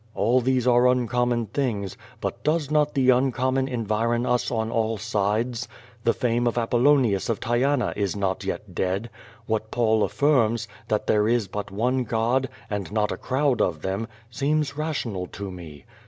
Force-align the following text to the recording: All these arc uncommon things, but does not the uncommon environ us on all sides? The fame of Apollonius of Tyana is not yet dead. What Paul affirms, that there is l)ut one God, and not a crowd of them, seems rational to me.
All 0.15 0.41
these 0.41 0.65
arc 0.67 0.89
uncommon 0.91 1.45
things, 1.45 1.95
but 2.21 2.43
does 2.43 2.71
not 2.71 2.95
the 2.95 3.11
uncommon 3.11 3.67
environ 3.67 4.25
us 4.25 4.49
on 4.49 4.71
all 4.71 4.97
sides? 4.97 5.67
The 6.05 6.13
fame 6.13 6.47
of 6.47 6.57
Apollonius 6.57 7.29
of 7.29 7.39
Tyana 7.39 7.93
is 7.95 8.15
not 8.15 8.43
yet 8.43 8.73
dead. 8.73 9.11
What 9.45 9.69
Paul 9.69 10.01
affirms, 10.03 10.67
that 10.87 11.05
there 11.05 11.27
is 11.27 11.49
l)ut 11.53 11.69
one 11.69 12.03
God, 12.03 12.49
and 12.67 12.91
not 12.91 13.11
a 13.11 13.15
crowd 13.17 13.61
of 13.61 13.83
them, 13.83 14.07
seems 14.31 14.75
rational 14.75 15.27
to 15.27 15.51
me. 15.51 15.85